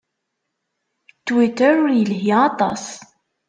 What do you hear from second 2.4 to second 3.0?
aṭas.